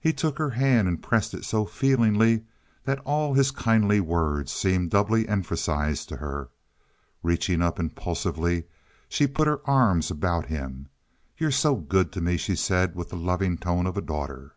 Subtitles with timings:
[0.00, 2.44] He took her hand and pressed it so feelingly
[2.84, 6.48] that all his kindly words seemed doubly emphasized to her.
[7.22, 8.64] Reaching up impulsively,
[9.10, 10.88] she put her arms about him.
[11.36, 14.54] "You're so good to me," she said with the loving tone of a daughter.